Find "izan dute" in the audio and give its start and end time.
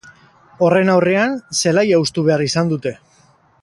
2.51-2.99